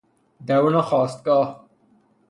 درون 0.47 0.81
خاستگاه 0.81 1.65